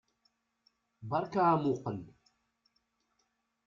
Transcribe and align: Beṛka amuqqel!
Beṛka 1.09 1.41
amuqqel! 1.53 1.99